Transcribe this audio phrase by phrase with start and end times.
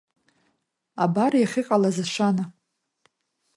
[1.03, 2.43] Абар иахьыҟалаз ашана!